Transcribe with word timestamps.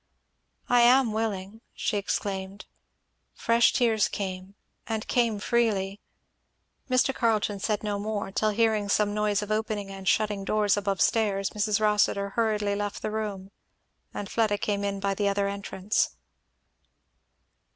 "I 0.67 0.79
am 0.81 1.11
willing!" 1.11 1.61
she 1.75 1.95
exclaimed. 1.95 2.65
Fresh 3.35 3.73
tears 3.73 4.07
came, 4.07 4.55
and 4.87 5.07
came 5.07 5.37
freely. 5.37 5.99
Mr. 6.89 7.13
Carleton 7.13 7.59
said 7.59 7.83
no 7.83 7.99
more, 7.99 8.31
till 8.31 8.49
hearing 8.49 8.89
some 8.89 9.13
noise 9.13 9.43
of 9.43 9.51
opening 9.51 9.91
and 9.91 10.07
shutting 10.07 10.43
doors 10.43 10.75
above 10.75 11.01
stairs 11.01 11.51
Mrs. 11.51 11.79
Rossitur 11.79 12.29
hurriedly 12.29 12.73
left 12.75 13.03
the 13.03 13.11
room, 13.11 13.51
and 14.11 14.27
Fleda 14.27 14.57
came 14.57 14.83
in 14.83 14.99
by 14.99 15.13
the 15.13 15.27
other 15.29 15.47
entrance. 15.47 16.09